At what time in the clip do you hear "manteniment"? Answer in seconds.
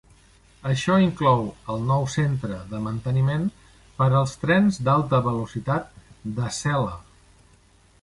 2.87-3.45